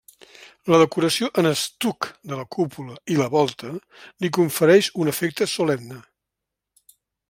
La 0.73 0.77
decoració 0.83 1.29
en 1.41 1.49
estuc 1.49 2.07
de 2.33 2.41
la 2.41 2.47
cúpula 2.57 2.97
i 3.15 3.19
la 3.21 3.29
volta 3.37 3.71
li 4.25 4.35
confereix 4.41 4.93
un 5.05 5.17
efecte 5.17 5.53
solemne. 5.57 6.05